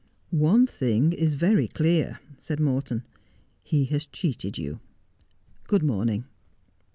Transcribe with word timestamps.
'One 0.49 0.65
thing 0.65 1.13
is 1.13 1.35
very 1.35 1.67
clear,' 1.67 2.19
said 2.39 2.59
Morton.' 2.59 3.03
He 3.61 3.85
has 3.85 4.07
cheated 4.07 4.57
you. 4.57 4.79
Good 5.67 5.83
morning.' 5.83 6.25